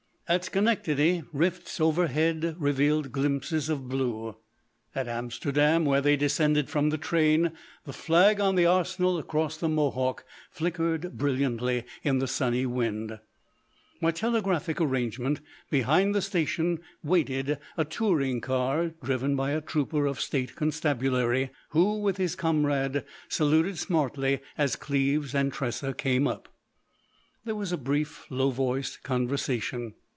[0.27, 4.37] At Schenectady, rifts overhead revealed glimpses of blue.
[4.95, 7.51] At Amsterdam, where they descended from the train,
[7.83, 13.19] the flag on the arsenal across the Mohawk flickered brilliantly in the sunny wind.
[14.01, 20.21] By telegraphic arrangement, behind the station waited a touring car driven by a trooper of
[20.21, 26.47] State Constabulary, who, with his comrade, saluted smartly as Cleves and Tressa came up.
[27.43, 29.93] There was a brief, low voiced conversation.